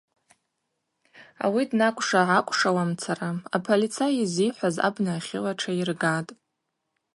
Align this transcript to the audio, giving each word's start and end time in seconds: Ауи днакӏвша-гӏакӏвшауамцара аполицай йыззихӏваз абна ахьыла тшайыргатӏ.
Ауи 1.43 1.63
днакӏвша-гӏакӏвшауамцара 1.69 3.29
аполицай 3.55 4.13
йыззихӏваз 4.17 4.75
абна 4.87 5.11
ахьыла 5.19 5.53
тшайыргатӏ. 5.57 6.31